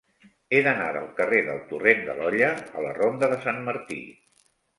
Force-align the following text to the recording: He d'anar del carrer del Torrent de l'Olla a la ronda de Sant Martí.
He 0.51 0.61
d'anar 0.67 0.87
del 0.95 1.11
carrer 1.19 1.41
del 1.49 1.59
Torrent 1.73 2.01
de 2.07 2.15
l'Olla 2.21 2.49
a 2.81 2.87
la 2.87 2.95
ronda 3.01 3.31
de 3.37 3.39
Sant 3.45 3.61
Martí. 3.71 4.01